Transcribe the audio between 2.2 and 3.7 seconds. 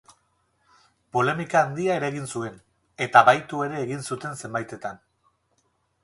zuen, eta bahitu